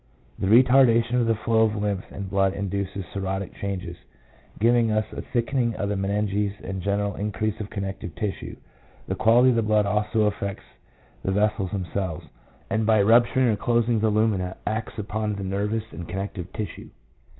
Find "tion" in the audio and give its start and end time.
1.05-1.17